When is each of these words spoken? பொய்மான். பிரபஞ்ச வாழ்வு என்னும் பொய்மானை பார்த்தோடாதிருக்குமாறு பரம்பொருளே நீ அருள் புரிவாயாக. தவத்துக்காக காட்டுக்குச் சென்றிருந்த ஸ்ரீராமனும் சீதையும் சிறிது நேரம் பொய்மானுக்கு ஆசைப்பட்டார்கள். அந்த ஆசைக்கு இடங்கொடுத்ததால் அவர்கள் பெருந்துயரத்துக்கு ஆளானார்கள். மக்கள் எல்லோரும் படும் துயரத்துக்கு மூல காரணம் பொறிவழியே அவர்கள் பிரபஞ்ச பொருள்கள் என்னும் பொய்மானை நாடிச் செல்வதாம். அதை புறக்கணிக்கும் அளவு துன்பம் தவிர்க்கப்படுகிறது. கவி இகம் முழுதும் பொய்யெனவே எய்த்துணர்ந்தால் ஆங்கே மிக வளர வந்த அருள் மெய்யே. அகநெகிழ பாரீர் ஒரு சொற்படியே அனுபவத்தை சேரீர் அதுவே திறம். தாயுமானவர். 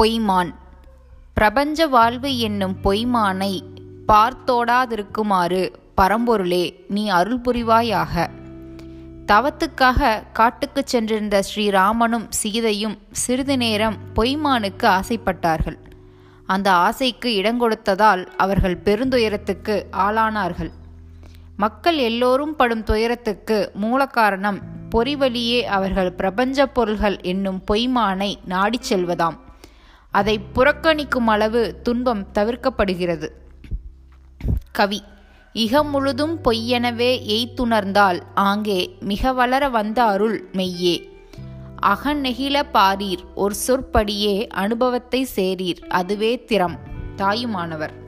பொய்மான். 0.00 0.54
பிரபஞ்ச 1.34 1.86
வாழ்வு 1.86 2.38
என்னும் 2.38 2.76
பொய்மானை 2.84 3.60
பார்த்தோடாதிருக்குமாறு 4.08 5.72
பரம்பொருளே 5.96 6.74
நீ 6.88 7.08
அருள் 7.08 7.38
புரிவாயாக. 7.38 8.28
தவத்துக்காக 9.26 10.22
காட்டுக்குச் 10.32 10.86
சென்றிருந்த 10.86 11.42
ஸ்ரீராமனும் 11.54 12.26
சீதையும் 12.28 12.98
சிறிது 13.10 13.56
நேரம் 13.56 13.96
பொய்மானுக்கு 14.16 14.82
ஆசைப்பட்டார்கள். 14.82 15.76
அந்த 16.46 16.72
ஆசைக்கு 16.72 17.42
இடங்கொடுத்ததால் 17.42 18.26
அவர்கள் 18.26 18.80
பெருந்துயரத்துக்கு 18.84 19.82
ஆளானார்கள். 19.92 20.70
மக்கள் 21.56 21.96
எல்லோரும் 21.96 22.56
படும் 22.56 22.82
துயரத்துக்கு 22.82 23.70
மூல 23.74 24.06
காரணம் 24.06 24.58
பொறிவழியே 24.92 25.60
அவர்கள் 25.60 26.12
பிரபஞ்ச 26.12 26.66
பொருள்கள் 26.66 27.20
என்னும் 27.20 27.62
பொய்மானை 27.70 28.34
நாடிச் 28.44 28.94
செல்வதாம். 28.94 29.42
அதை 30.14 30.40
புறக்கணிக்கும் 30.54 31.26
அளவு 31.26 31.80
துன்பம் 31.82 32.26
தவிர்க்கப்படுகிறது. 32.34 33.28
கவி 34.72 35.02
இகம் 35.54 35.90
முழுதும் 35.90 36.40
பொய்யெனவே 36.44 37.10
எய்த்துணர்ந்தால் 37.34 38.20
ஆங்கே 38.34 38.96
மிக 39.00 39.32
வளர 39.32 39.68
வந்த 39.68 40.04
அருள் 40.04 40.48
மெய்யே. 40.52 40.96
அகநெகிழ 41.82 42.62
பாரீர் 42.72 43.24
ஒரு 43.34 43.54
சொற்படியே 43.54 44.46
அனுபவத்தை 44.46 45.22
சேரீர் 45.24 45.86
அதுவே 45.88 46.44
திறம். 46.44 46.78
தாயுமானவர். 47.16 48.02